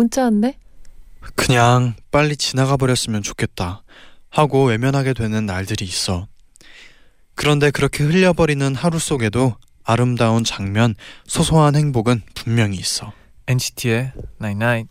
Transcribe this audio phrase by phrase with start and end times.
[0.00, 0.58] 문자 왔네.
[1.36, 3.82] 그냥 빨리 지나가 버렸으면 좋겠다
[4.30, 6.26] 하고 외면하게 되는 날들이 있어.
[7.34, 10.94] 그런데 그렇게 흘려버리는 하루 속에도 아름다운 장면,
[11.26, 13.12] 소소한 행복은 분명히 있어.
[13.46, 14.88] NCT의 Night Night.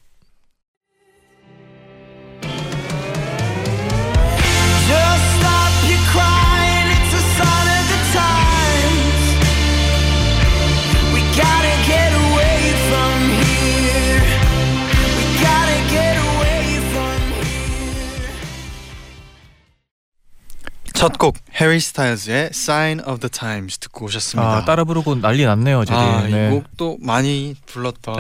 [21.00, 24.58] 첫곡 해리 스타일즈의 Sign of the Times 듣고 오셨습니다.
[24.58, 25.98] 아 따라 부르고 난리 났네요, 제디.
[25.98, 26.48] 아, 네.
[26.48, 28.16] 이 곡도 많이 불렀던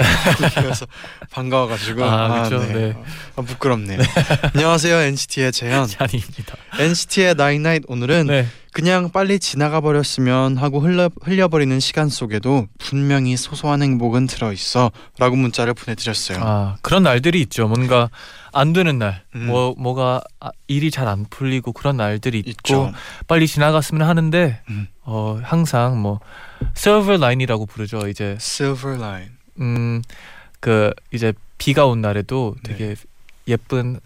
[0.56, 0.86] 곡이어서
[1.30, 2.96] 반가워가지고 아, 그쵸, 네.
[3.36, 4.00] 아, 부끄럽네요.
[4.54, 5.88] 안녕하세요 NCT의 재현.
[5.92, 6.56] 잔입니다.
[6.80, 8.48] NCT의 Night Night 오늘은 네.
[8.72, 15.74] 그냥 빨리 지나가 버렸으면 하고 흘려, 흘려버리는 시간 속에도 분명히 소소한 행복은 들어있어 라고 문자를
[15.74, 16.38] 보내드렸어요.
[16.42, 17.68] 아 그런 날들이 있죠.
[17.68, 18.10] 뭔가
[18.54, 19.48] 안 되는 날, 음.
[19.48, 22.92] 뭐 뭐가 아, 일이 잘 안 풀리고 그런 날들이 있고 있죠.
[23.28, 24.88] 빨리 지나갔으면 하는데 음.
[25.04, 26.20] 어 항상 뭐
[26.76, 28.08] silver line이라고 부르죠.
[28.08, 29.30] 이제 Silver Line.
[29.60, 30.02] 음
[30.62, 32.74] 그 이제 비가 온 날에도 네.
[32.76, 32.96] 되게
[33.48, 34.00] 예쁜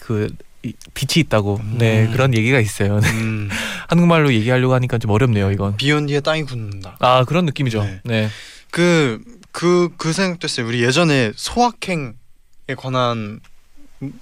[0.00, 0.28] 그
[0.62, 2.12] 이- 빛이 있다고 네 음.
[2.12, 2.98] 그런 얘기가 있어요.
[2.98, 3.50] 음,
[3.88, 5.76] 한국말로 얘기하려고 하니까 좀 어렵네요 이건.
[5.76, 6.96] 비온 뒤에 땅이 굳는다.
[7.00, 7.82] 아 그런 느낌이죠.
[7.84, 8.00] 네.
[8.04, 8.28] 네.
[8.70, 10.66] 그, 그, 그 생각도 했어요.
[10.66, 12.14] 우리 예전에 소확행에
[12.78, 13.40] 관한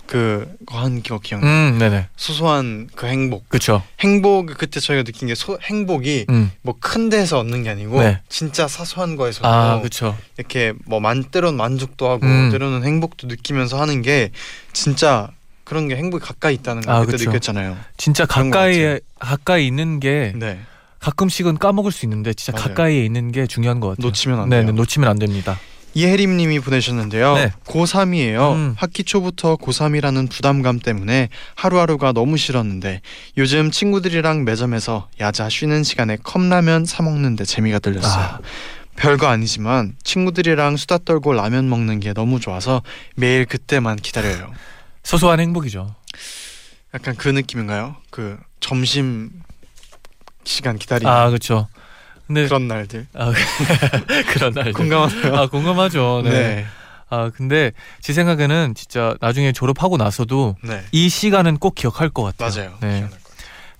[0.07, 1.43] 그, 한 기억 기억.
[1.43, 2.09] 음 네네.
[2.17, 3.49] 소소한 그 행복.
[3.49, 3.83] 그렇죠.
[4.01, 6.51] 행복, 그때 저희가 느낀 게 소, 행복이 음.
[6.63, 8.21] 뭐큰 데서 얻는 게 아니고 네.
[8.29, 10.17] 진짜 사소한 거에서도 아 그렇죠.
[10.37, 12.51] 이렇게 뭐 만, 때로는 만족도 하고 음.
[12.51, 14.31] 때로는 행복도 느끼면서 하는 게
[14.73, 15.31] 진짜
[15.65, 17.31] 그런 게 행복이 가까이 있다는 걸 아, 그때 그쵸.
[17.31, 17.77] 느꼈잖아요.
[17.97, 20.59] 진짜 가까이에 가까이 있는 게 네.
[20.99, 22.69] 가끔씩은 까먹을 수 있는데 진짜 맞아요.
[22.69, 24.07] 가까이에 있는 게 중요한 것 같아요.
[24.07, 24.67] 놓치면 안 네, 돼요.
[24.67, 25.59] 네, 놓치면 안 됩니다.
[25.95, 27.35] 이혜림 님이 보내셨는데요.
[27.35, 27.53] 네.
[27.67, 28.55] 고3이에요.
[28.55, 28.75] 음.
[28.77, 33.01] 학기 초부터 고3이라는 부담감 때문에 하루하루가 너무 싫었는데
[33.37, 38.25] 요즘 친구들이랑 매점에서 야자 쉬는 시간에 컵라면 사 먹는데 재미가 들렸어요.
[38.25, 38.39] 아.
[38.97, 42.83] 별거 아니지만 친구들이랑 수다 떨고 라면 먹는 게 너무 좋아서
[43.17, 44.53] 매일 그때만 기다려요.
[45.03, 45.95] 소소한 행복이죠.
[46.95, 47.97] 약간 그 느낌인가요?
[48.11, 49.31] 그 점심
[50.45, 51.69] 시간 기다리는 아 그렇죠.
[52.31, 53.07] 근데 그런 날들.
[53.15, 53.33] 아,
[54.33, 55.35] 그런 날 공감하나요?
[55.37, 56.21] 아 공감하죠.
[56.23, 56.31] 네.
[56.31, 56.67] 네.
[57.09, 60.81] 아 근데 제 생각에는 진짜 나중에 졸업하고 나서도 네.
[60.93, 62.51] 이 시간은 꼭 기억할 것 같아요.
[62.71, 62.79] 맞아요.
[62.83, 63.09] 네.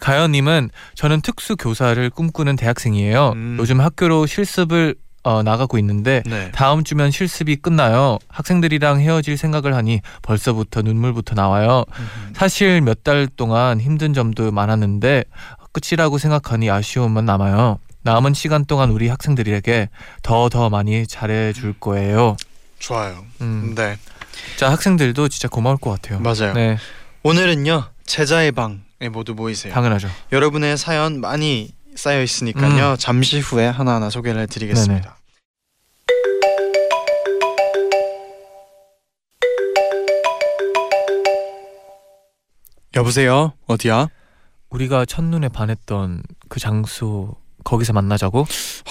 [0.01, 3.33] 가연님은 저는 특수 교사를 꿈꾸는 대학생이에요.
[3.37, 3.57] 음.
[3.61, 6.51] 요즘 학교로 실습을 어, 나가고 있는데 네.
[6.53, 8.19] 다음 주면 실습이 끝나요.
[8.29, 11.85] 학생들이랑 헤어질 생각을 하니 벌써부터 눈물부터 나와요.
[11.99, 12.33] 음.
[12.35, 15.23] 사실 몇 달 동안 힘든 점도 많았는데
[15.73, 17.79] 끝이라고 생각하니 아쉬움만 남아요.
[18.03, 19.89] 남은 시간 동안 우리 학생들에게
[20.23, 22.37] 더 더 많이 잘해 줄 거예요.
[22.79, 23.25] 좋아요.
[23.41, 23.75] 음.
[23.77, 23.97] 네.
[24.57, 26.19] 자 학생들도 진짜 고마울 것 같아요.
[26.21, 26.55] 맞아요.
[26.55, 26.79] 네,
[27.23, 29.73] 오늘은요 제자의 방에 모두 모이세요.
[29.73, 30.09] 당연하죠.
[30.33, 32.97] 여러분의 사연 많이 쌓여 있으니까요.
[32.97, 35.17] 잠시 후에 하나하나 소개를 해드리겠습니다.
[42.97, 43.53] 여보세요.
[43.67, 44.09] 어디야?
[44.71, 48.47] 우리가 첫눈에 반했던 그 장소 거기서 만나자고?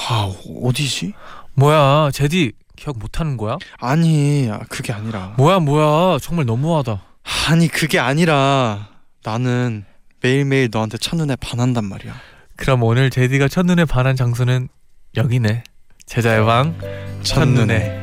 [0.09, 0.31] 아
[0.63, 1.13] 어디지?
[1.55, 3.57] 뭐야 제디 기억 못하는 거야?
[3.79, 5.33] 아니 아, 그게 아니라.
[5.37, 7.01] 뭐야 뭐야 정말 너무하다.
[7.49, 8.89] 아니 그게 아니라
[9.23, 9.85] 나는
[10.21, 12.13] 매일매일 너한테 첫눈에 반한단 말이야.
[12.55, 14.67] 그럼 오늘 제디가 첫눈에 반한 장소는
[15.15, 15.63] 여기네.
[16.05, 16.75] 제자의 방
[17.23, 17.99] 첫눈에.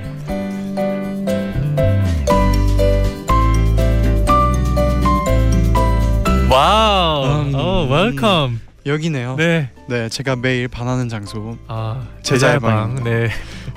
[6.51, 7.25] 와우.
[7.43, 7.53] 음.
[7.55, 8.61] 어, welcome.
[8.87, 9.37] 여기네요.
[9.37, 9.71] 네.
[9.89, 10.09] 네.
[10.09, 11.59] 제가 매일 반하는 장소.
[11.67, 13.03] 아, 재쟈의 방.
[13.05, 13.29] 네.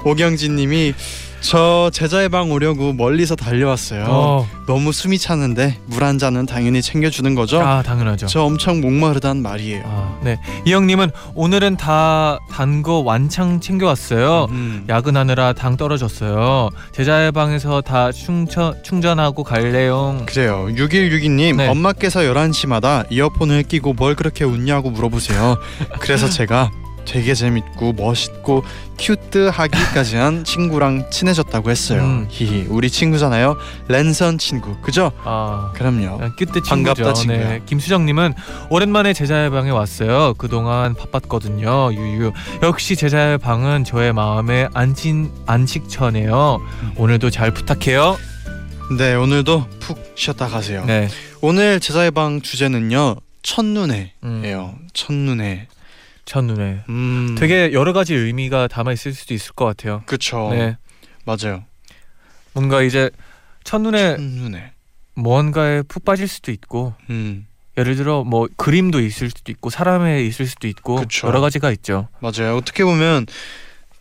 [0.05, 0.93] 오경진 님이
[1.41, 4.05] 저 재쟈의 방 오려고 멀리서 달려왔어요.
[4.07, 4.47] 어.
[4.67, 7.59] 너무 숨이 차는데 물 한 잔은 당연히 챙겨주는 거죠?
[7.61, 8.27] 아, 당연하죠.
[8.27, 9.83] 저 엄청 목마르단 말이에요.
[9.85, 10.39] 아, 네.
[10.65, 14.47] 이형님은 오늘은 다 단 거 완창 챙겨왔어요.
[14.51, 14.85] 음.
[14.89, 16.69] 야근하느라 당 떨어졌어요.
[16.91, 20.21] 재쟈의 방에서 다 충전 충전하고 갈래요.
[20.25, 20.67] 그래요.
[20.71, 21.67] 6162님 네.
[21.67, 25.57] 엄마께서 11시마다 이어폰을 끼고 뭘 그렇게 웃냐고 물어보세요.
[25.99, 26.69] 그래서 제가
[27.09, 28.63] 되게 재밌고 멋있고
[28.99, 32.03] 큐트하기까지 한 친구랑 친해졌다고 했어요.
[32.03, 32.27] 음.
[32.29, 33.57] 히히 우리 친구잖아요.
[33.87, 35.11] 랜선 친구 그죠?
[35.23, 36.19] 아 그럼요.
[36.37, 37.13] 끼트 반갑다, 친구죠.
[37.13, 37.49] 친구야.
[37.49, 37.61] 네.
[37.65, 38.35] 김수정님은
[38.69, 40.35] 오랜만에 제자의 방에 왔어요.
[40.37, 41.93] 그동안 바빴거든요.
[41.93, 42.31] 유유.
[42.61, 46.61] 역시 제자의 방은 저의 마음의 안진 안식처네요.
[46.83, 46.93] 음.
[46.95, 48.17] 오늘도 잘 부탁해요.
[48.97, 50.83] 네 오늘도 푹 쉬었다 가세요.
[50.85, 51.07] 네.
[51.41, 54.11] 오늘 제자의 방 주제는요 첫눈에예요.
[54.23, 55.67] 음, 첫눈에.
[56.29, 57.35] 첫눈에 음.
[57.39, 60.03] 되게 여러 가지 의미가 담아 있을 수도 있을 것 같아요.
[60.05, 60.49] 그쵸.
[60.51, 60.77] 네.
[61.25, 61.63] 맞아요.
[62.53, 63.09] 뭔가 이제
[63.63, 64.71] 첫눈에 첫눈에.
[65.15, 67.47] 무언가에 푹 빠질 수도 있고 음
[67.79, 71.27] 예를 들어 뭐 그림도 있을 수도 있고 사람에 있을 수도 있고 그쵸.
[71.27, 72.09] 여러 가지가 있죠.
[72.19, 72.55] 맞아요.
[72.57, 73.25] 어떻게 보면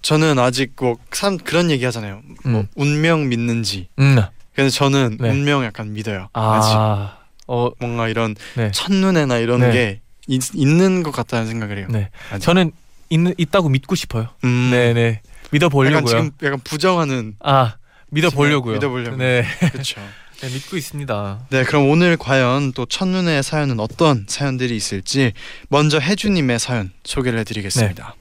[0.02, 2.20] 저는 아직 뭐참 그런 얘기 하잖아요.
[2.44, 2.68] 뭐 음.
[2.76, 3.88] 운명 믿는지.
[3.98, 4.18] 음.
[4.54, 5.30] 그래서 저는 네.
[5.30, 6.28] 운명 약간 믿어요.
[6.34, 7.16] 아직 아.
[7.46, 8.70] 어, 뭔가 이런 네.
[8.70, 9.72] 첫눈에나 이런 네.
[9.72, 11.86] 게 있, 있는 것 같다는 생각을 해요.
[11.90, 12.10] 네.
[12.30, 12.44] 아직.
[12.44, 12.70] 저는
[13.10, 14.28] 있는 있다고 믿고 싶어요.
[14.44, 15.20] 음, 네, 네.
[15.50, 16.06] 믿어 보려고요.
[16.06, 17.76] 지금 약간 부정하는 아,
[18.10, 18.74] 믿어 보려고요.
[18.74, 19.16] 믿어 보려고요.
[19.16, 19.44] 네.
[19.72, 20.00] 그렇죠.
[20.40, 21.46] 네, 믿고 있습니다.
[21.50, 25.32] 네, 그럼 오늘 과연 또 첫눈의 사연은 어떤 사연들이 있을지
[25.68, 28.14] 먼저 혜주님의 사연 소개를 해드리겠습니다.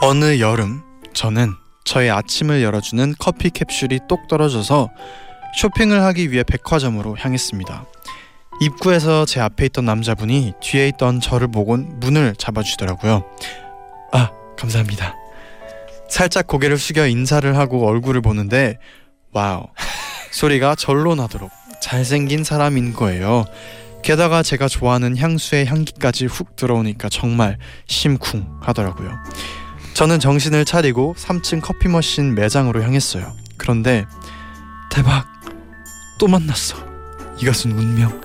[0.00, 0.82] 어느 여름
[1.12, 1.54] 저는
[1.84, 4.90] 저의 아침을 열어주는 커피 캡슐이 똑 떨어져서
[5.56, 7.86] 쇼핑을 하기 위해 백화점으로 향했습니다.
[8.60, 13.24] 입구에서 제 앞에 있던 남자분이 뒤에 있던 저를 보곤 문을 잡아주더라고요.
[14.12, 15.14] 아, 감사합니다.
[16.08, 18.78] 살짝 고개를 숙여 인사를 하고 얼굴을 보는데
[19.32, 19.66] 와우
[20.32, 21.50] 소리가 절로 나도록
[21.80, 23.44] 잘생긴 사람인 거예요.
[24.02, 29.12] 게다가 제가 좋아하는 향수의 향기까지 훅 들어오니까 정말 심쿵하더라고요.
[29.94, 33.32] 저는 정신을 차리고 3층 커피 머신 매장으로 향했어요.
[33.56, 34.06] 그런데
[34.90, 35.26] 대박
[36.18, 36.87] 또 만났어.
[37.40, 38.20] 이것은 운명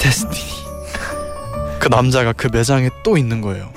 [0.00, 0.64] destiny.
[1.78, 3.72] 그 남자가 그 매장에 또 있는 거예요.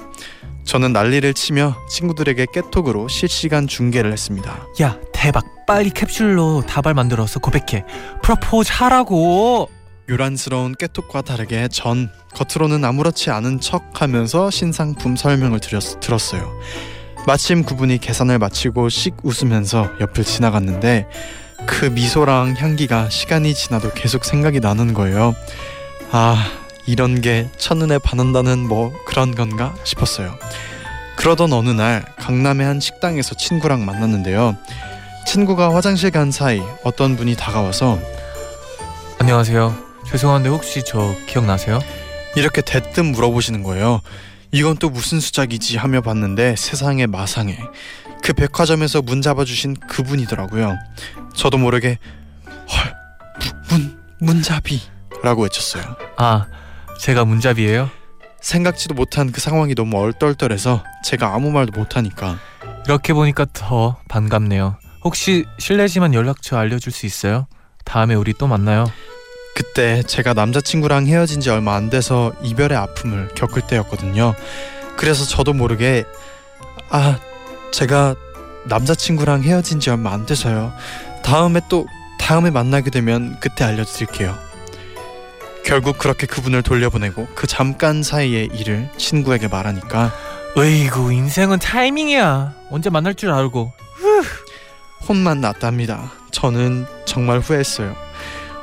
[0.64, 4.68] 저는 난리를 치며 친구들에게 깨톡으로 실시간 중계를 했습니다.
[4.82, 5.46] 야, 대박.
[5.66, 7.86] 빨리 캡슐로 다발 만들어서 고백해.
[8.22, 9.70] 프로포즈 하라고.
[10.10, 16.50] 요란스러운 깨톡과 다르게 전 겉으로는 아무렇지 않은 척 하면서 신상품 설명을 드렸, 들었어요.
[17.26, 21.08] 마침 그분이 계산을 마치고 씩 웃으면서 옆을 지나갔는데
[21.68, 25.36] 그 미소랑 향기가 시간이 지나도 계속 생각이 나는 거예요.
[26.12, 26.52] 아
[26.88, 30.40] 이런 게 첫눈에 반한다는 뭐 그런 건가 싶었어요.
[31.18, 34.56] 그러던 어느 날 강남의 한 식당에서 친구랑 만났는데요.
[35.28, 38.00] 친구가 화장실 간 사이 어떤 분이 다가와서
[39.20, 39.76] 안녕하세요.
[40.08, 41.80] 죄송한데 혹시 저 기억나세요?
[42.36, 44.02] 이렇게 대뜸 물어보시는 거예요.
[44.52, 47.58] 이건 또 무슨 수작이지 하며 봤는데 세상에 마상에
[48.28, 50.78] 그 백화점에서 문 잡아주신 그분이더라고요.
[51.34, 51.98] 저도 모르게
[52.68, 52.98] 헐
[53.70, 55.96] 문 문잡이라고 외쳤어요.
[56.18, 56.48] 아,
[57.00, 57.90] 제가 문잡이에요.
[58.42, 62.38] 생각지도 못한 그 상황이 너무 얼떨떨해서 제가 아무 말도 못하니까
[62.86, 64.78] 이렇게 보니까 더 반갑네요.
[65.06, 67.48] 혹시 실례지만 연락처 알려줄 수 있어요?
[67.86, 68.92] 다음에 우리 또 만나요.
[69.56, 74.36] 그때 제가 남자친구랑 헤어진 지 얼마 안 돼서 이별의 아픔을 겪을 때였거든요.
[74.98, 76.04] 그래서 저도 모르게
[76.90, 77.18] 아
[77.72, 78.16] 제가
[78.66, 80.74] 남자친구랑 헤어진 지 얼마 안 돼서요.
[81.24, 81.86] 다음에 또
[82.20, 84.36] 다음에 만나게 되면 그때 알려드릴게요.
[85.64, 90.12] 결국 그렇게 그분을 돌려보내고 그 잠깐 사이의 일을 친구에게 말하니까
[90.58, 92.54] 으이구 인생은 타이밍이야.
[92.72, 93.72] 언제 만날 줄 알고.
[95.08, 96.12] 혼만 났답니다.
[96.32, 97.96] 저는 정말 후회했어요.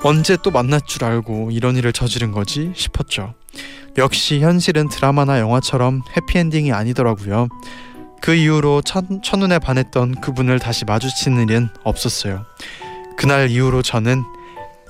[0.02, 3.35] 언제 또 만날 줄 알고 이런 일을 저지른 거지 싶었죠.
[3.97, 7.49] 역시 현실은 드라마나 영화처럼 해피엔딩이 아니더라고요.
[8.25, 12.47] 그 이후로 첫, 첫눈에 반했던 그분을 다시 마주치는 일은 없었어요.
[13.19, 14.23] 그날 이후로 저는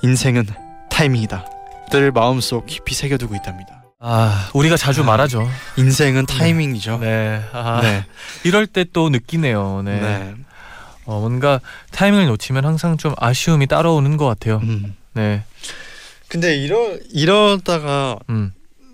[0.03, 0.45] 인생은
[0.89, 1.45] 타이밍이다.
[1.91, 3.83] 늘 마음속 깊이 새겨두고 있답니다.
[3.99, 5.49] 아, 우리가 자주 아, 말하죠.
[5.75, 6.99] 인생은 타이밍이죠.
[6.99, 7.43] 네.
[7.51, 8.05] 아, 네.
[8.45, 9.81] 이럴 때 또 느끼네요.
[9.83, 9.99] 네.
[9.99, 10.33] 네.
[11.03, 11.59] 어, 뭔가
[11.91, 14.61] 타이밍을 놓치면 항상 좀 아쉬움이 따라오는 것 같아요.
[14.63, 14.95] 음.
[15.11, 15.43] 네.
[16.29, 18.53] 근데 이러 이러다가 음.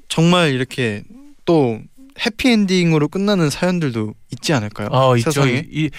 [0.09, 1.03] 정말 이렇게
[1.45, 1.79] 또
[2.19, 4.89] 해피엔딩으로 끝나는 사연들도 있지 않을까요?
[4.91, 5.31] 어, 있죠.
[5.31, 5.63] 세상에?
[5.71, 5.89] 이, 이-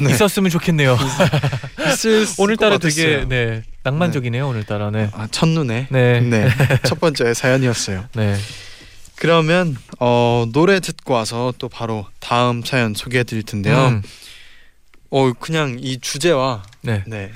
[0.00, 0.10] 네.
[0.10, 0.96] 있었으면 좋겠네요.
[2.38, 3.26] 오늘따라 것 되게.
[3.28, 4.48] 네 낭만적이네요.
[4.48, 5.10] 오늘따라 네.
[5.12, 6.20] 아, 첫눈에 네.
[6.20, 6.48] 네.
[6.84, 8.06] 첫 번째 사연이었어요.
[8.14, 8.36] 네.
[9.16, 13.88] 그러면 어, 노래 듣고 와서 또 바로 다음 사연 소개해 드릴 텐데요.
[13.88, 14.02] 음,
[15.10, 17.04] 어 그냥 이 주제와 네.
[17.06, 17.30] 네.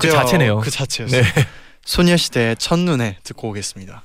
[0.00, 0.60] 그 자체네요.
[0.60, 1.22] 그 자체였어요.
[1.22, 1.28] 네.
[1.84, 4.02] 소녀시대의 첫눈에 듣고 오겠습니다.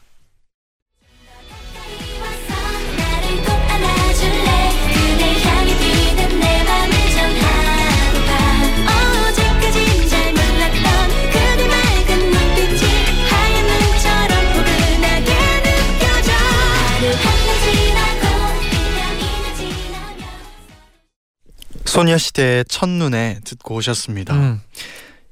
[21.87, 24.33] 소녀시대의 첫눈에 듣고 오셨습니다.
[24.33, 24.61] 음.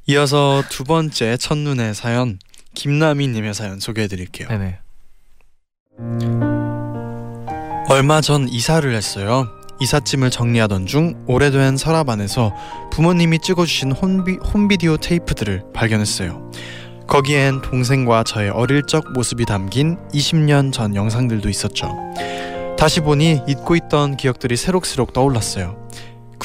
[0.07, 2.39] 이어서 두 번째 첫눈의 사연
[2.75, 4.47] 김나미님의 사연 소개해드릴게요.
[4.47, 4.79] 네네.
[7.89, 9.47] 얼마 전 이사를 했어요.
[9.81, 12.53] 이삿짐을 정리하던 중 오래된 서랍 안에서
[12.91, 16.51] 부모님이 찍어주신 홈비, 홈비디오 테이프들을 발견했어요.
[17.07, 21.91] 거기엔 동생과 저의 어릴 적 모습이 담긴 20년 전 영상들도 있었죠.
[22.77, 25.85] 다시 보니 잊고 있던 기억들이 새록새록 떠올랐어요.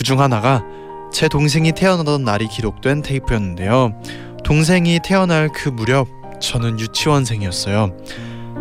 [0.01, 0.65] 그 중 하나가
[1.13, 3.93] 제 동생이 태어나던 날이 기록된 테이프였는데요.
[4.45, 6.09] 동생이 태어날 그 무렵
[6.41, 7.95] 저는 유치원생이었어요.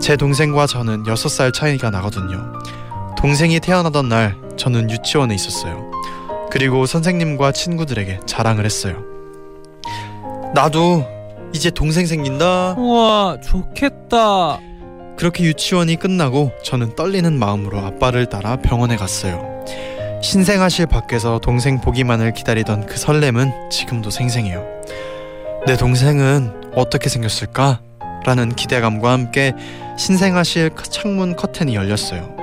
[0.02, 2.52] 제 동생과 저는 6살 차이가 나거든요.
[3.18, 5.90] 동생이 태어나던 날 저는 유치원에 있었어요.
[6.52, 9.02] 그리고 선생님과 친구들에게 자랑을 했어요.
[10.54, 11.06] 나도
[11.54, 12.76] 이제 동생 생긴다.
[12.78, 14.60] 우와 좋겠다.
[15.16, 19.48] 그렇게 유치원이 끝나고 저는 떨리는 마음으로 아빠를 따라 병원에 갔어요.
[20.22, 24.66] 신생아실 밖에서 동생 보기만을 기다리던 그 설렘은 지금도 생생해요.
[25.66, 27.82] 내 동생은 어떻게 생겼을까?
[28.26, 29.54] 라는 기대감과 함께
[29.98, 32.36] 신생아실 창문 커튼이 열렸어요.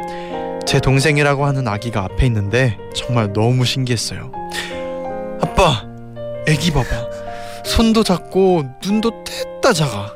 [0.67, 4.33] 제 동생이라고 하는 아기가 앞에 있는데 정말 너무 신기했어요.
[5.43, 5.87] 아빠,
[6.49, 6.87] 애기 봐봐.
[7.65, 9.23] 손도 작고 눈도
[9.61, 10.15] 뗐다 작아.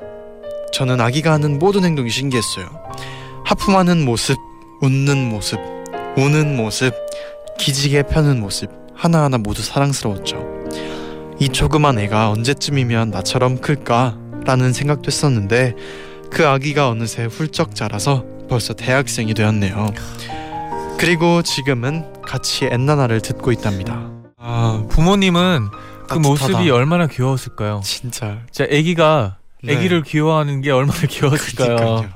[0.73, 2.67] 저는 아기가 하는 모든 행동이 신기했어요.
[3.45, 4.39] 하품하는 모습,
[4.81, 5.61] 웃는 모습,
[6.17, 6.95] 우는 모습,
[7.61, 10.49] 기지개 펴는 모습 하나하나 모두 사랑스러웠죠.
[11.39, 14.19] 이 조그만 애가 언제쯤이면 나처럼 클까?
[14.47, 15.75] 라는 생각도 했었는데
[16.31, 19.93] 그 아기가 어느새 훌쩍 자라서 벌써 대학생이 되었네요.
[20.99, 24.11] 그리고 지금은 같이 엔나나를 듣고 있답니다.
[24.39, 26.29] 아, 부모님은 그 따뜻하다.
[26.29, 27.83] 모습이 얼마나 귀여웠을까요?
[27.85, 29.77] 진짜 진짜 아기가 네.
[29.77, 31.77] 아기를 귀여워하는 게 얼마나 귀여웠을까요?
[31.77, 32.11] 그러니까요.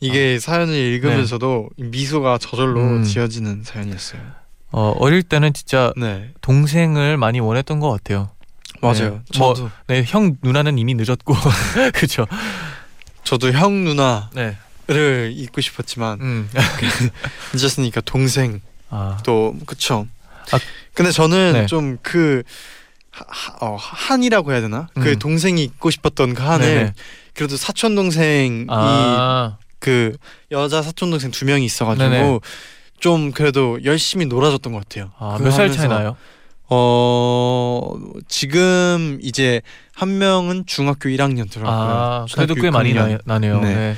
[0.00, 3.04] 이게 사연을 읽으면서도 미소가 저절로 음.
[3.04, 4.20] 지어지는 사연이었어요.
[4.72, 8.30] 어, 어릴 때는 진짜 네, 동생을 많이 원했던 것 같아요.
[8.80, 9.22] 맞아요.
[9.32, 9.38] 네.
[9.38, 11.34] 뭐- 저도 네, 형 누나는 이미 늦었고,
[11.94, 12.26] 그렇죠.
[13.24, 16.50] 저도 형 누나를 네, 잊고 싶었지만 음,
[17.52, 20.06] 늦었으니까 동생 아, 또 그쵸.
[20.52, 20.58] 아,
[20.94, 21.66] 근데 저는 네.
[21.66, 22.42] 좀그
[23.60, 24.88] 어, 한이라고 해야 되나?
[24.94, 25.18] 그 음.
[25.18, 26.92] 동생이 있고 싶었던 그 한을 네네.
[27.34, 30.16] 그래도 사촌 동생이 아, 그
[30.50, 32.38] 여자 사촌 동생 두 명이 있어가지고 네네.
[33.00, 35.10] 좀 그래도 열심히 놀아줬던 것 같아요.
[35.18, 36.16] 아, 그거 몇살 차이 나요?
[36.72, 37.94] 어
[38.28, 39.60] 지금 이제
[39.92, 41.96] 한 명은 중학교 1학년 들어갔고요.
[41.96, 43.18] 아, 그래도 꽤 많이 6학년.
[43.24, 43.60] 나, 나네요.
[43.60, 43.74] 네.
[43.74, 43.96] 네.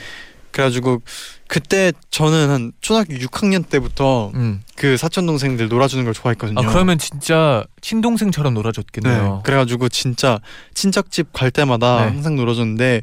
[0.53, 1.03] 그래가지고
[1.49, 4.63] 그때 저는 한 초등학교 6학년 때부터 음.
[4.77, 6.61] 그 사촌 동생들 놀아주는 걸 좋아했거든요.
[6.61, 9.23] 아, 그러면 진짜 친동생처럼 놀아줬겠네요.
[9.23, 9.41] 네.
[9.45, 10.41] 그래가지고 진짜
[10.75, 12.11] 친척집 갈 때마다 네.
[12.13, 13.03] 항상 놀아줬는데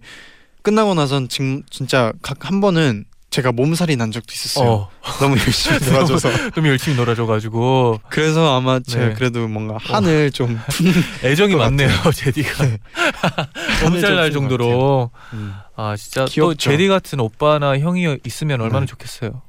[0.61, 4.69] 끝나고 나선 진, 진짜 각 한 번은 제가 몸살이 난 적도 있었어요.
[4.69, 4.89] 어,
[5.21, 6.29] 너무 열심히 놀아줘서.
[6.51, 9.13] 그럼 열심히 놀아줘가지고 그래서 아마 제가 네.
[9.13, 10.59] 그래도 뭔가 한을 좀
[11.23, 12.65] 애정이 것 많네요, 제디가.
[13.83, 15.11] 몸살 날 정도로.
[15.33, 15.53] 음.
[15.75, 16.71] 아, 진짜 또 귀엽죠.
[16.71, 18.85] 제디 같은 오빠나 형이 있으면 얼마나 네.
[18.87, 19.41] 좋겠어요.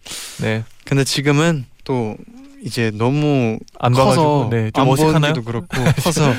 [0.42, 0.64] 네.
[0.84, 2.16] 근데 지금은 또
[2.62, 5.32] 이제 너무 안 커서 봐가지고 네, 좀 안 어색하나요?
[5.42, 5.66] 그렇고
[6.02, 6.34] 커서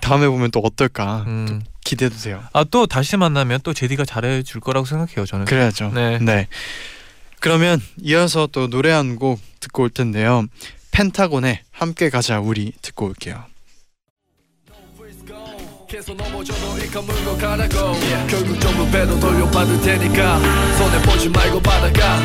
[0.00, 1.60] 다음에 보면 또 어떨까 음.
[1.60, 2.42] 또 기대도 돼요.
[2.54, 5.44] 아 또 다시 만나면 또 제디가 잘해줄 거라고 생각해요 저는.
[5.44, 5.92] 그래야죠.
[5.94, 6.46] 네.
[7.40, 10.46] 그러면 이어서 또 노래 한 곡 듣고 올 텐데요.
[10.92, 13.44] 펜타곤의 함께 가자 우리 듣고 올게요.
[15.88, 17.92] 계속 넘어져도 일까 물고 가라고
[18.26, 20.38] 결국 전부 배로 돌려받을 테니까
[20.78, 22.18] 손해 보지 말고 받아가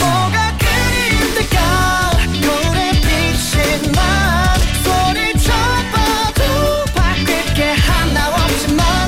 [0.00, 2.10] 뭐가 그리운데까
[2.42, 3.92] 거울에 비친
[8.56, 9.05] 하나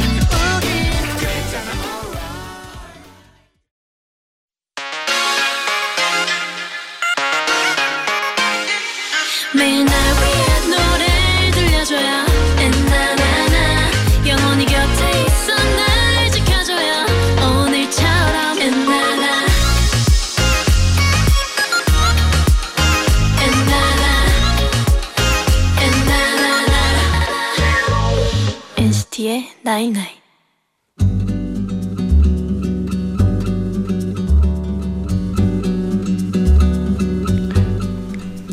[29.62, 30.18] night night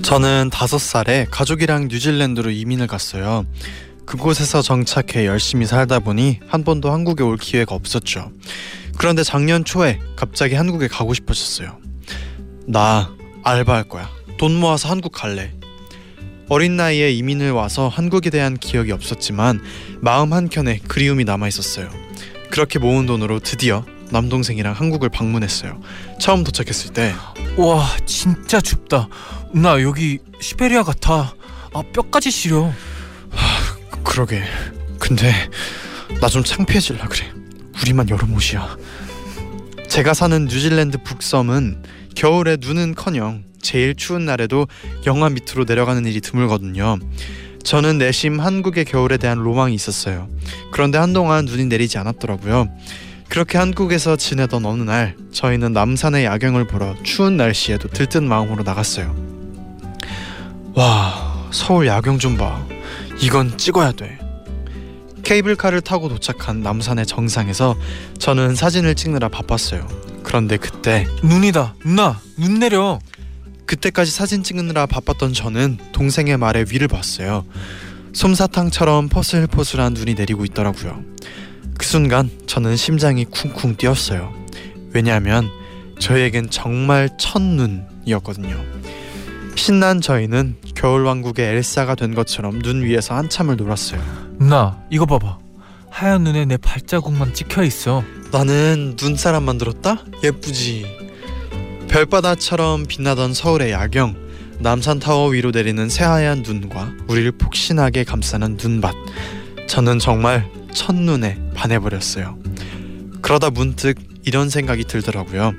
[0.04, 3.44] 저는 다섯 살에 가족이랑 뉴질랜드로 이민을 갔어요.
[4.06, 8.32] 그곳에서 정착해 열심히 살다 보니 한 번도 한국에 올 기회가 없었죠.
[8.98, 11.80] 그런데 작년 초에 갑자기 한국에 가고 싶어졌어요.
[12.68, 13.12] 나
[13.44, 14.10] 알바할 거야.
[14.38, 15.52] 돈 모아서 한국 갈래.
[16.48, 19.62] 어린 나이에 이민을 와서 한국에 대한 기억이 없었지만
[20.02, 21.90] 마음 한켠에 그리움이 남아 있었어요.
[22.52, 25.82] 그렇게 모은 돈으로 드디어 남동생이랑 한국을 방문했어요.
[26.20, 27.14] 처음 도착했을 때
[27.58, 29.08] 와 진짜 춥다.
[29.54, 31.34] 나 여기 시베리아 같아.
[31.74, 32.72] 아 뼈까지 시려.
[34.04, 34.44] 그러게.
[35.00, 35.32] 근데
[36.20, 37.32] 나 좀 창피해질라 그래.
[37.82, 38.78] 우리만 여름 옷이야.
[39.88, 41.84] 제가 사는 뉴질랜드 북섬은
[42.16, 44.68] 겨울에 눈은커녕 제일 추운 날에도
[45.08, 47.00] 영하 밑으로 내려가는 일이 드물거든요.
[47.64, 50.30] 저는 내심 한국의 겨울에 대한 로망이 있었어요.
[50.72, 52.70] 그런데 한동안 눈이 내리지 않았더라고요.
[53.28, 59.16] 그렇게 한국에서 지내던 어느 날 저희는 남산의 야경을 보러 추운 날씨에도 들뜬 마음으로 나갔어요.
[60.76, 62.64] 와 서울 야경 좀 봐.
[63.20, 64.20] 이건 찍어야 돼.
[65.24, 67.76] 케이블카를 타고 도착한 남산의 정상에서
[68.20, 69.88] 저는 사진을 찍느라 바빴어요.
[70.22, 71.74] 그런데 그때 눈이다.
[71.84, 73.00] 누나 눈 내려.
[73.66, 77.46] 그때까지 사진 찍느라 바빴던 저는 동생의 말에 위를 봤어요.
[78.14, 81.04] 솜사탕처럼 포슬포슬한 눈이 내리고 있더라고요.
[81.78, 84.34] 그 순간 저는 심장이 쿵쿵 뛰었어요.
[84.94, 85.50] 왜냐하면
[86.00, 88.64] 저희에겐 정말 첫눈이었거든요.
[89.56, 94.02] 신난 저희는 겨울왕국의 엘사가 된 것처럼 눈 위에서 한참을 놀았어요.
[94.38, 95.40] 누나 이거 봐봐.
[95.90, 98.04] 하얀 눈에 내 발자국만 찍혀 있어.
[98.32, 100.04] 나는 눈사람 만들었다?
[100.24, 101.05] 예쁘지.
[101.88, 104.16] 별바다처럼 빛나던 서울의 야경,
[104.60, 108.96] 남산타워 위로 내리는 새하얀 눈과 우리를 폭신하게 감싸는 눈밭.
[109.68, 112.38] 저는 정말 첫눈에 반해버렸어요.
[113.22, 115.54] 그러다 문득 이런 생각이 들더라고요.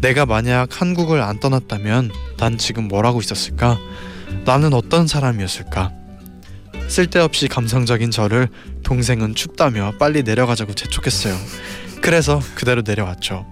[0.00, 3.78] 내가 만약 한국을 안 떠났다면 난 지금 뭘 하고 있었을까?
[4.44, 5.92] 나는 어떤 사람이었을까?
[6.88, 8.48] 쓸데없이 감성적인 저를
[8.84, 11.34] 동생은 춥다며 빨리 내려가자고 재촉했어요.
[12.00, 13.46] 그래서 그대로 내려왔죠.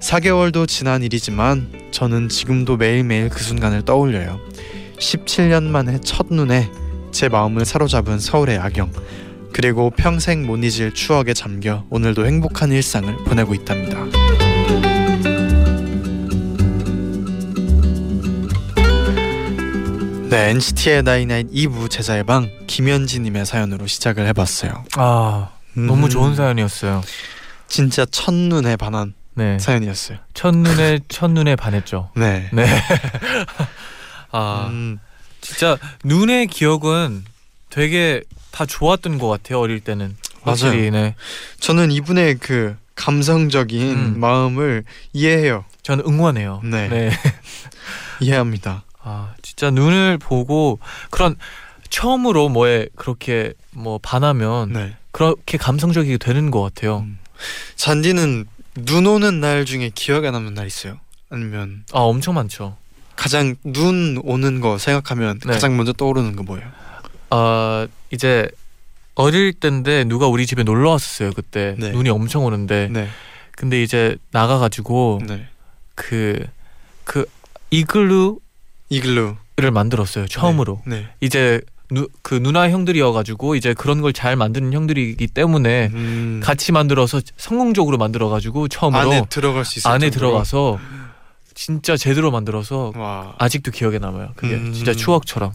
[0.00, 4.40] 4개월도 지난 일이지만 저는 지금도 매일매일 그 순간을 떠올려요.
[4.98, 6.70] 17년 만에 첫눈에
[7.12, 8.92] 제 마음을 사로잡은 서울의 야경
[9.52, 13.98] 그리고 평생 못 잊을 추억에 잠겨 오늘도 행복한 일상을 보내고 있답니다.
[20.30, 24.84] 네, NCT의 나이나잇 2부 제자의 방 김현지님의 사연으로 시작을 해봤어요.
[24.96, 27.02] 아 너무 음, 좋은 사연이었어요.
[27.66, 29.58] 진짜 첫눈에 반한 네.
[29.58, 30.18] 사연이었어요.
[30.34, 32.10] 첫눈에 첫눈에 반했죠.
[32.14, 32.50] 네.
[32.52, 32.66] 네.
[34.32, 35.00] 아 음,
[35.40, 37.24] 진짜 눈의 기억은
[37.70, 41.14] 되게 다 좋았던 것 같아요 어릴 때는 확실히 네.
[41.58, 44.20] 저는 이분의 그 감성적인 음.
[44.20, 45.64] 마음을 이해해요.
[45.82, 46.60] 저는 응원해요.
[46.62, 47.10] 네.
[48.20, 48.84] 이해합니다.
[49.02, 51.34] 아 진짜 눈을 보고 그런
[51.88, 54.96] 처음으로 뭐에 그렇게 뭐 반하면 네.
[55.12, 56.98] 그렇게 감성적이게 되는 것 같아요.
[56.98, 57.18] 음.
[57.76, 58.46] 잔디는
[58.84, 60.98] 눈 오는 날 중에 기억에 남는 날 있어요?
[61.30, 62.76] 아니면 아 엄청 많죠.
[63.16, 65.52] 가장 눈 오는 거 생각하면 네.
[65.52, 66.66] 가장 먼저 떠오르는 거 뭐예요?
[67.30, 68.48] 아 이제
[69.14, 71.90] 어릴 때인데 누가 우리 집에 놀러 왔었어요 그때 네.
[71.90, 73.08] 눈이 엄청 오는데 네.
[73.52, 75.46] 근데 이제 나가가지고 네.
[75.94, 77.26] 그그
[77.70, 78.36] 이글루를
[78.88, 79.36] 이글루
[79.72, 81.06] 만들었어요 처음으로 네.
[81.20, 81.60] 이제
[81.92, 87.96] 누, 그 누나 형들이어가지고 이제 그런 걸 잘 만드는 형들이기 때문에 음, 같이 만들어서 성공적으로
[87.98, 89.94] 만들어가지고 처음으로 안에 안에, 들어갈 수 있어요.
[90.10, 90.78] 들어가서
[91.54, 93.34] 진짜 제대로 만들어서 와.
[93.38, 94.30] 아직도 기억에 남아요.
[94.36, 94.72] 그게 음.
[94.72, 95.52] 진짜 추억처럼.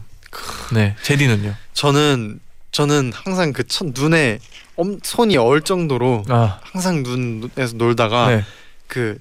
[0.72, 1.54] 네, 제디는요.
[1.72, 2.40] 저는
[2.72, 4.38] 저는 항상 그 첫 눈에
[4.76, 8.44] 엄, 손이 얼 정도로 아, 항상 눈에서 놀다가 네.
[8.86, 9.18] 그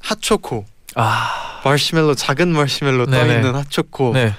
[0.00, 3.24] 핫초코 아, 마시멜로 작은 마시멜로 떠.
[3.36, 4.34] 있는 핫초코 네.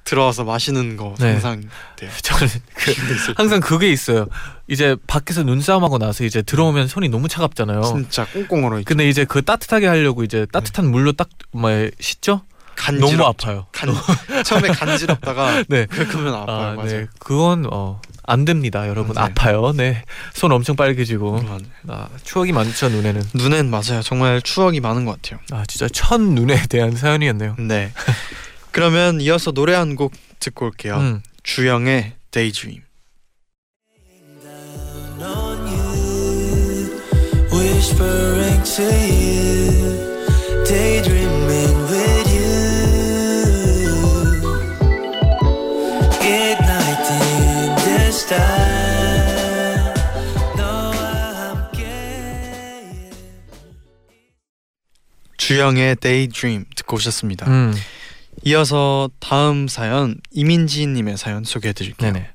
[0.00, 1.32] 딱 들어와서 마시는 거 네.
[1.32, 1.62] 항상
[1.96, 2.10] 돼요.
[2.22, 2.94] 저는 그
[3.36, 4.26] 항상 그게 있어요.
[4.68, 7.82] 이제 밖에서 눈싸움하고 나서 이제 들어오면 손이 너무 차갑잖아요.
[7.82, 8.80] 진짜 꽁꽁 얼어.
[8.84, 12.42] 근데 이제 그 따뜻하게 하려고 이제 따뜻한 물로 딱뭐 씻죠?
[12.76, 13.10] 간지럽.
[13.10, 13.66] 너무 아파요.
[13.72, 13.90] 간
[14.44, 15.86] 처음에 간지럽다가 네.
[15.86, 16.56] 그러면 아파요.
[16.56, 16.86] 아, 맞아요.
[16.88, 17.06] 네.
[17.18, 19.14] 그건 어, 안 됩니다, 여러분.
[19.14, 19.30] 맞아요.
[19.30, 19.72] 아파요.
[19.76, 20.02] 네.
[20.32, 21.42] 손 엄청 빨개지고.
[21.42, 21.58] 맞아요.
[21.88, 23.22] 아, 추억이 많죠, 눈에는.
[23.34, 24.00] 눈엔 맞아요.
[24.02, 25.40] 정말 추억이 많은 것 같아요.
[25.52, 27.56] 아, 진짜 첫 눈에 대한 사연이었네요.
[27.58, 27.92] 네.
[28.72, 30.96] 그러면 이어서 노래 한 곡 듣고 올게요.
[30.96, 31.22] 음.
[31.42, 32.82] 주영의 Daydream.
[35.20, 36.88] on you,
[37.52, 42.50] whispering to you, daydreaming with you,
[46.22, 49.94] igniting the star.
[50.56, 50.94] 너와
[51.34, 51.84] 함께.
[55.36, 57.46] 주영의 Daydream 듣고 오셨습니다.
[57.48, 57.74] 음.
[58.44, 62.12] 이어서 다음 사연 이민지님의 사연 소개해드릴게요.
[62.12, 62.30] 네네.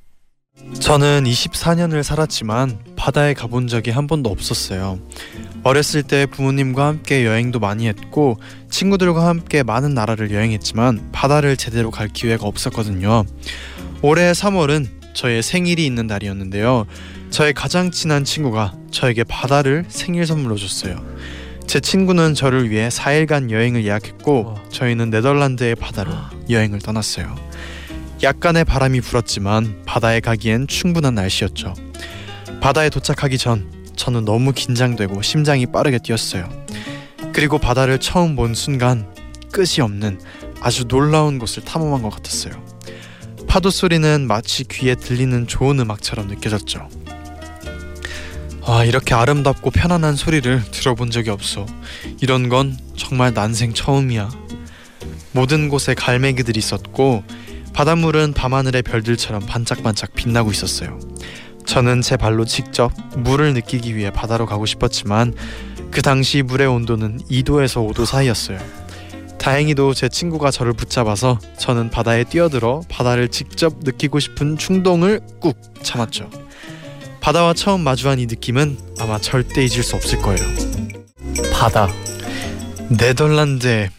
[0.80, 5.00] 저는 24년을 살았지만 바다에 가본 적이 한 번도 없었어요.
[5.64, 8.40] 어렸을 때 부모님과 함께 여행도 많이 했고
[8.70, 13.26] 친구들과 함께 많은 나라를 여행했지만 바다를 제대로 갈 기회가 없었거든요.
[14.02, 16.86] 올해 3월은 저의 생일이 있는 날이었는데요.
[17.32, 21.04] 저의 가장 친한 친구가 저에게 바다를 생일 선물로 줬어요.
[21.68, 24.64] 제 친구는 저를 위해 4일간 여행을 예약했고 와.
[24.70, 26.12] 저희는 네덜란드의 바다로
[26.50, 27.36] 여행을 떠났어요.
[28.24, 31.74] 약간의 바람이 불었지만 바다에 가기엔 충분한 날씨였죠.
[32.62, 36.48] 바다에 도착하기 전 저는 너무 긴장되고 심장이 빠르게 뛰었어요.
[37.34, 39.14] 그리고 바다를 처음 본 순간
[39.52, 40.20] 끝이 없는
[40.62, 42.54] 아주 놀라운 곳을 탐험한 것 같았어요.
[43.48, 46.90] 파도 소리는 마치 귀에 들리는 좋은 음악처럼 느껴졌죠.
[48.68, 51.68] 아, 이렇게 아름답고 편안한 소리를 들어본 적이 없어.
[52.20, 54.32] 이런 건 정말 난생 처음이야.
[55.34, 57.24] 모든 곳에 갈매기들이 있었고
[57.74, 61.00] 바닷물은 밤하늘의 별들처럼 반짝반짝 빛나고 있었어요.
[61.68, 65.36] 저는 제 발로 직접 물을 느끼기 위해 바다로 가고 싶었지만
[65.92, 68.58] 그 당시 물의 온도는 2도에서 5도 사이였어요.
[69.38, 76.45] 다행히도 제 친구가 저를 붙잡아서 저는 바다에 뛰어들어 바다를 직접 느끼고 싶은 충동을 꾹 참았죠.
[77.26, 80.38] 바다와 처음 마주한 이 느낌은 아마 절대 잊을 수 없을 거예요.
[81.52, 81.88] 바다.
[82.88, 83.90] 네덜란드의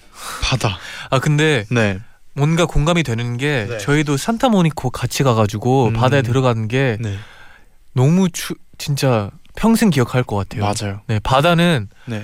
[0.45, 0.79] 바다.
[1.11, 1.99] 아 근데 네.
[2.35, 3.79] 뭔가 공감이 되는 게 네.
[3.79, 5.93] 저희도 산타모니코 같이 가가지고 음.
[5.95, 7.17] 바다에 들어가는 게 네.
[7.95, 10.62] 너무 추 진짜 평생 기억할 것 같아요.
[10.62, 11.01] 맞아요.
[11.09, 12.23] 네 바다는 네.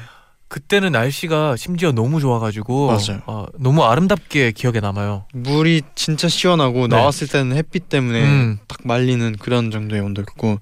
[0.53, 3.23] 그때는 날씨가 심지어 너무 좋아가지고 맞아요.
[3.25, 5.25] 어, 너무 아름답게 기억에 남아요.
[5.33, 6.97] 물이 진짜 시원하고 네.
[6.97, 8.59] 나왔을 때는 햇빛 때문에 음.
[8.69, 10.61] 딱 말리는 그런 정도의 온도였고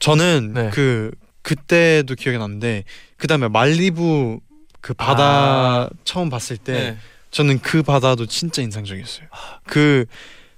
[0.00, 0.70] 저는 네.
[0.74, 2.84] 그 그때도 기억이 나는데
[3.16, 4.40] 그 다음에 말리부
[4.82, 5.88] 그 바다 아.
[6.04, 6.98] 처음 봤을 때 네.
[7.30, 9.28] 저는 그 바다도 진짜 인상적이었어요.
[9.64, 10.04] 그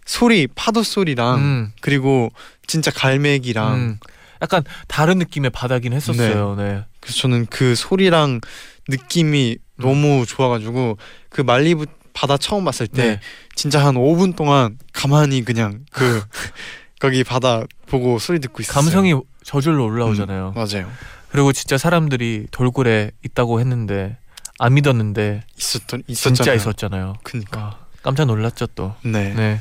[0.05, 2.33] 소리 파도 소리랑 음, 그리고
[2.66, 3.98] 진짜 갈매기랑 음.
[4.42, 6.57] 약간 다른 느낌의 바다긴 했었어요.
[6.57, 6.85] 네.
[7.00, 8.40] 그래서 저는 그 소리랑
[8.88, 9.83] 느낌이 음.
[9.83, 10.98] 너무 좋아가지고
[11.31, 13.20] 그 말리부 바다 처음 봤을 때 네.
[13.55, 16.22] 진짜 한 5분 동안 가만히 그냥 그
[17.00, 18.83] 거기 바다 보고 소리 듣고 있었어요.
[18.83, 20.52] 감성이 저절로 올라오잖아요.
[20.55, 20.90] 맞아요.
[21.31, 24.18] 그리고 진짜 사람들이 돌고래 있다고 했는데
[24.59, 26.35] 안 믿었는데 있었던 있었잖아요.
[26.37, 27.14] 진짜 있었잖아요.
[27.22, 27.61] 그니까.
[27.61, 28.94] 아, 깜짝 놀랐죠 또.
[29.02, 29.33] 네.
[29.35, 29.61] 네.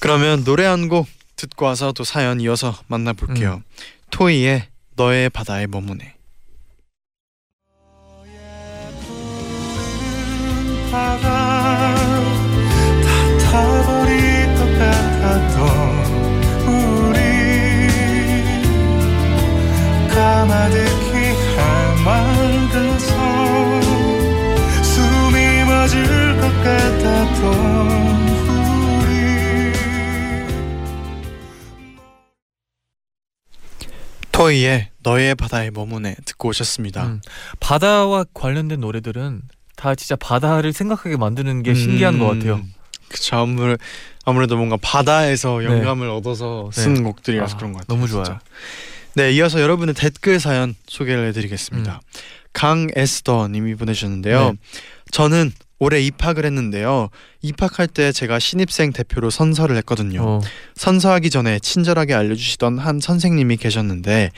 [0.00, 3.56] 그러면 노래 한 곡 듣고 와서 또 사연 이어서 만나볼게요.
[3.56, 3.62] 음.
[4.10, 6.16] 토이의 너의 바다에 머무네.
[24.82, 28.35] 숨이 멎을 것 같았던
[34.36, 37.06] 토이의 너의 바다에 머무네 듣고 오셨습니다.
[37.06, 37.20] 음,
[37.60, 39.42] 바다와 관련된 노래들은
[39.76, 42.56] 다 진짜 바다를 생각하게 만드는 게 신기한 것 같아요.
[42.56, 42.74] 음,
[43.08, 43.76] 그쵸 아무래,
[44.24, 45.66] 아무래도 뭔가 바다에서 네.
[45.66, 47.02] 영감을 얻어서 쓴 네.
[47.02, 47.96] 곡들이라서 아, 그런 것 같아요.
[47.96, 48.24] 너무 진짜.
[48.24, 48.38] 좋아요.
[49.14, 52.00] 네 이어서 여러분의 댓글 사연 소개를 해드리겠습니다.
[52.52, 54.50] 강에스더님이 보내주셨는데요.
[54.50, 54.56] 네.
[55.12, 57.10] 저는 올해 입학을 했는데요.
[57.42, 60.22] 입학할 때 제가 신입생 대표로 선서를 했거든요.
[60.22, 60.40] 어,
[60.74, 64.30] 선서하기 전에 친절하게 알려주시던 한 선생님이 계셨는데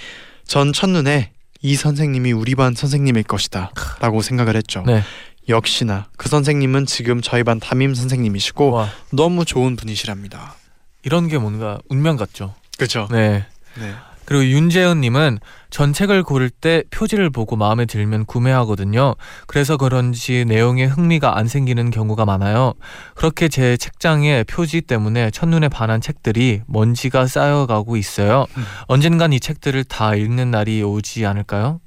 [0.46, 1.30] 전 첫눈에
[1.62, 4.82] 이 선생님이 우리 반 선생님일 것이다 라고 생각을 했죠.
[4.86, 5.02] 네.
[5.48, 10.56] 역시나 그 선생님은 지금 저희 반 담임 선생님이시고 와 너무 좋은 분이시랍니다.
[11.04, 12.54] 이런 게 뭔가 운명 같죠.
[12.76, 13.08] 그렇죠.
[13.10, 13.46] 네.
[13.76, 13.94] 네.
[14.28, 15.38] 그리고 윤재은님은
[15.70, 19.14] 전 책을 고를 때 표지를 보고 마음에 들면 구매하거든요.
[19.46, 22.74] 그래서 그런지 내용에 흥미가 안 생기는 경우가 많아요.
[23.14, 28.44] 그렇게 제 책장에 표지 때문에 첫눈에 반한 책들이 먼지가 쌓여가고 있어요.
[28.58, 28.64] 음.
[28.88, 31.80] 언젠간 이 책들을 다 읽는 날이 오지 않을까요?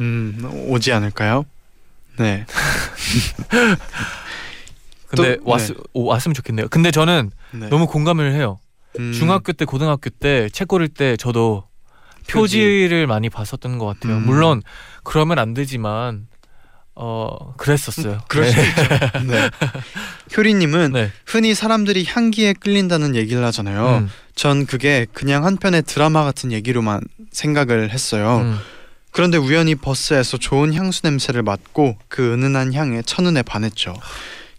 [0.00, 1.46] 음, 오지 않을까요?
[2.18, 2.44] 네.
[5.08, 5.74] 근데 또- 왔, 네.
[5.94, 6.68] 오, 왔으면 좋겠네요.
[6.68, 7.70] 근데 저는 네.
[7.70, 8.58] 너무 공감을 해요.
[8.98, 11.64] 음, 중학교 때, 고등학교 때 책 고를 때 저도
[12.26, 12.58] 표지.
[12.58, 14.16] 표지를 많이 봤었던 것 같아요.
[14.16, 14.26] 음.
[14.26, 14.62] 물론
[15.02, 16.26] 그러면 안 되지만
[16.94, 18.20] 어 그랬었어요.
[18.28, 18.68] 그럴 수 네.
[18.68, 18.82] 있죠.
[19.28, 19.50] 네.
[20.36, 21.12] 효리님은 네.
[21.26, 23.98] 흔히 사람들이 향기에 끌린다는 얘기를 하잖아요.
[23.98, 27.00] 음, 전 그게 그냥 한 편의 드라마 같은 얘기로만
[27.32, 28.38] 생각을 했어요.
[28.38, 28.58] 음.
[29.12, 33.94] 그런데 우연히 버스에서 좋은 향수 냄새를 맡고 그 은은한 향에 첫눈에 반했죠.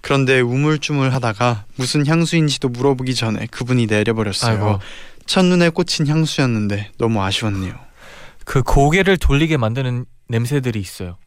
[0.01, 4.51] 그런데 우물쭈물하다가 무슨 향수인지도 물어보기 전에 그분이 내려버렸어요.
[4.51, 4.79] 아이고.
[5.27, 7.75] 첫눈에 꽂힌 향수였는데 너무 아쉬웠네요.
[8.45, 11.17] 그 고개를 돌리게 만드는 냄새들이 있어요.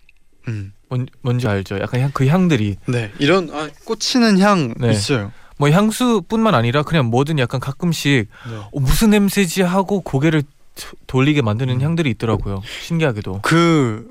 [0.49, 0.73] 음.
[0.89, 1.79] 뭔, 뭔지 알죠?
[1.81, 4.91] 약간 향, 그 향들이 네, 이런 아, 꽂히는 향 네.
[4.91, 5.33] 있어요.
[5.59, 8.57] 뭐 향수뿐만 아니라 그냥 뭐든 약간 가끔씩 네.
[8.57, 11.81] 어, 무슨 냄새지 하고 고개를 도- 돌리게 만드는 음.
[11.83, 12.63] 향들이 있더라고요.
[12.83, 13.41] 신기하게도.
[13.43, 14.09] 그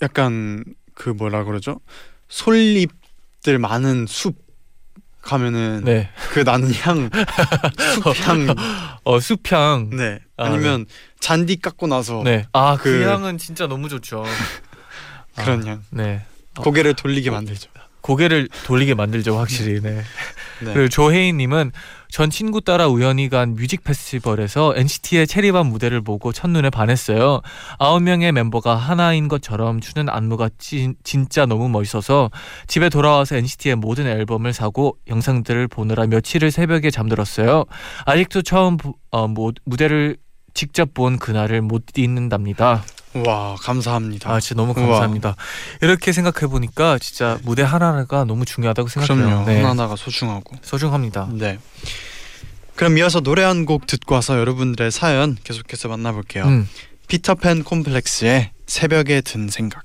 [0.00, 1.80] 약간 그 뭐라 그러죠?
[2.28, 4.36] 솔잎들 많은 숲
[5.22, 6.10] 가면은 네.
[6.30, 7.08] 그 나는 향,
[8.02, 8.54] 숲향,
[9.04, 9.90] 어 숲향.
[9.90, 10.18] 네.
[10.36, 10.86] 아, 아니면
[11.20, 12.44] 잔디 깎고 나서 네.
[12.52, 14.24] 아그 그- 향은 진짜 너무 좋죠.
[15.36, 15.84] 그런 아, 향.
[15.90, 16.24] 네.
[16.58, 16.62] 어.
[16.62, 17.70] 고개를 돌리게 만들죠.
[18.02, 19.80] 고개를 돌리게 만들죠 확실히.
[19.80, 20.02] 네.
[20.60, 20.72] 네.
[20.74, 21.72] 그리고 조혜인님은
[22.08, 27.40] 전 친구 따라 우연히 간 뮤직 페스티벌에서 NCT의 체리밤 무대를 보고 첫눈에 반했어요.
[27.78, 32.30] 아홉 명의 멤버가 하나인 것처럼 추는 안무가 찐, 진짜 너무 멋있어서
[32.66, 37.64] 집에 돌아와서 NCT의 모든 앨범을 사고 영상들을 보느라 며칠을 새벽에 잠들었어요.
[38.04, 40.16] 아직도 처음 부- 어, 모- 무대를
[40.54, 42.84] 직접 본 그날을 못 잊는답니다.
[43.14, 44.30] 와 감사합니다.
[44.32, 44.86] 아 진짜 너무 우와.
[44.88, 45.36] 감사합니다.
[45.82, 49.26] 이렇게 생각해 보니까 진짜 무대 하나가 너무 중요하다고 생각해요.
[49.26, 49.46] 그럼요.
[49.46, 49.56] 네.
[49.56, 50.56] 하나하나가 소중하고.
[50.62, 51.28] 소중합니다.
[51.32, 51.58] 네.
[52.74, 56.44] 그럼 이어서 노래 한 곡 듣고 와서 여러분들의 사연 계속해서 만나볼게요.
[56.44, 56.68] 음.
[57.08, 59.82] 피터팬 콤플렉스의 새벽에 든 생각.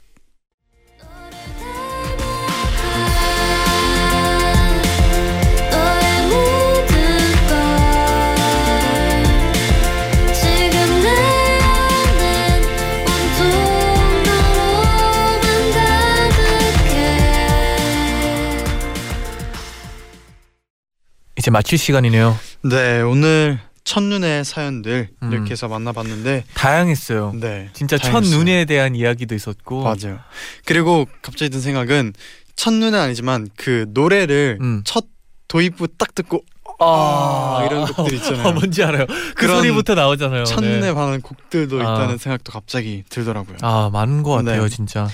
[21.48, 22.38] 이제 마칠 시간이네요.
[22.64, 25.32] 네 오늘 첫눈의 사연들 음.
[25.32, 27.36] 이렇게 해서 만나봤는데 다양했어요.
[27.40, 28.30] 네 진짜 다행이었어요.
[28.32, 29.82] 첫 눈에 대한 이야기도 있었고.
[29.82, 30.20] 맞아요.
[30.66, 32.12] 그리고 갑자기 든 생각은
[32.58, 34.82] 첫눈은 아니지만 그 노래를 음.
[34.84, 35.06] 첫
[35.48, 36.44] 도입부 딱 듣고
[36.80, 38.48] 아, 이런 곡들 있잖아요.
[38.50, 39.06] 아, 뭔지 알아요.
[39.38, 40.44] 그 소리부터 나오잖아요.
[40.44, 40.94] 첫눈에 네.
[40.94, 41.82] 반한 곡들도 아.
[41.82, 43.56] 있다는 생각도 갑자기 들더라고요.
[43.62, 44.70] 아 많은 것 같아요, 네.
[44.70, 45.08] 진짜.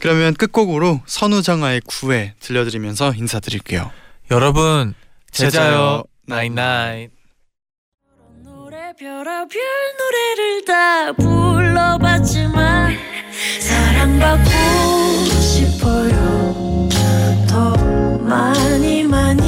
[0.00, 3.90] 그러면 끝곡으로 선우정아의 구애 들려드리면서 인사드릴게요.
[4.30, 4.94] 여러분
[5.32, 6.04] 제자요.
[6.26, 7.10] 나인나인
[8.98, 9.60] 별아별
[9.98, 12.94] 노래를 다 불러봤지만
[13.58, 14.50] 사랑받고
[15.40, 16.88] 싶어요.
[17.48, 17.74] 더
[18.18, 19.41] 많이 많이